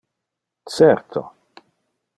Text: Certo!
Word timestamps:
Certo! 0.77 1.21